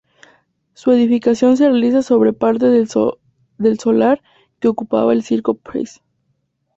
Su 0.73 0.91
edificación 0.93 1.57
se 1.57 1.69
realiza 1.69 2.01
sobre 2.01 2.33
parte 2.33 2.65
del 2.65 3.77
solar 3.79 4.21
que 4.59 4.67
ocupaba 4.67 5.13
el 5.13 5.21
Circo 5.21 5.53
Price. 5.53 6.01